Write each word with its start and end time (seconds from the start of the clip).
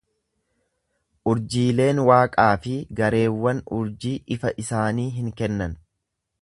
Urjiileen 1.33 2.01
waaqaa 2.07 2.49
fi 2.65 2.73
gareewwan 3.01 3.63
urjii 3.81 4.19
ifa 4.37 4.57
isaanii 4.65 5.11
hin 5.21 5.35
kennan. 5.43 5.83